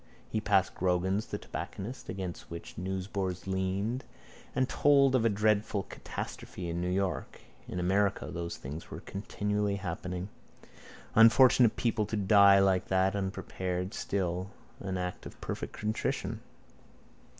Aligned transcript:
He 0.31 0.41
passed 0.41 0.73
Grogan's 0.73 1.27
the 1.27 1.37
Tobacconist 1.37 2.09
against 2.09 2.49
which 2.49 2.73
newsboards 2.75 3.45
leaned 3.45 4.03
and 4.55 4.67
told 4.67 5.13
of 5.13 5.25
a 5.25 5.29
dreadful 5.29 5.83
catastrophe 5.83 6.69
in 6.71 6.81
New 6.81 6.89
York. 6.89 7.41
In 7.67 7.79
America 7.79 8.31
those 8.31 8.57
things 8.57 8.89
were 8.89 9.01
continually 9.01 9.75
happening. 9.75 10.29
Unfortunate 11.13 11.75
people 11.75 12.07
to 12.07 12.17
die 12.17 12.57
like 12.57 12.87
that, 12.87 13.15
unprepared. 13.15 13.93
Still, 13.93 14.49
an 14.79 14.97
act 14.97 15.27
of 15.27 15.39
perfect 15.39 15.73
contrition. 15.73 16.39